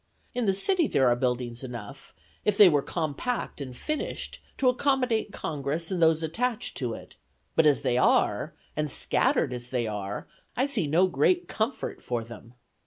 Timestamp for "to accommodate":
4.57-5.31